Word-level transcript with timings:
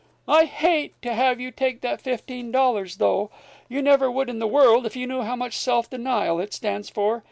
I 0.27 0.45
hate 0.45 0.99
to 1.03 1.13
have 1.13 1.39
you 1.39 1.51
take 1.51 1.81
that 1.81 2.01
fifteen 2.01 2.51
dollars, 2.51 2.97
though. 2.97 3.29
You 3.69 3.83
never 3.83 4.09
would 4.09 4.31
in 4.31 4.39
the 4.39 4.47
world, 4.47 4.87
if 4.87 4.95
you 4.95 5.05
knew 5.05 5.21
how 5.21 5.35
much 5.35 5.55
self 5.55 5.91
denial 5.91 6.39
it 6.39 6.53
stands 6.55 6.89
for. 6.89 7.19